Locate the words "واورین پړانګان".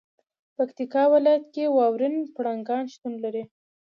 1.77-2.83